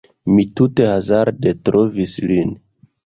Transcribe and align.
Mi 0.35 0.45
tute 0.61 0.87
hazarde 0.91 1.53
trovis 1.69 2.17
lin 2.33 2.57